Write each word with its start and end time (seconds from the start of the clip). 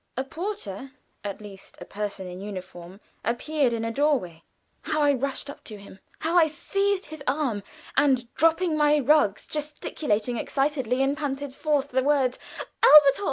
A 0.17 0.23
porter 0.23 0.93
at 1.23 1.41
least 1.41 1.77
a 1.79 1.85
person 1.85 2.25
in 2.27 2.41
uniform, 2.41 2.99
appeared 3.23 3.71
in 3.71 3.85
a 3.85 3.91
door 3.91 4.17
way. 4.17 4.43
How 4.81 4.99
I 5.01 5.13
rushed 5.13 5.47
up 5.47 5.63
to 5.65 5.77
him! 5.77 5.99
How 6.17 6.35
I 6.35 6.47
seized 6.47 7.05
his 7.05 7.21
arm, 7.27 7.61
and 7.95 8.33
dropping 8.33 8.75
my 8.75 8.97
rugs 8.97 9.45
gesticulated 9.45 10.37
excitedly 10.37 11.03
and 11.03 11.15
panted 11.15 11.53
forth 11.53 11.89
the 11.89 12.01
word 12.01 12.39
"Elberthal!" 12.83 13.19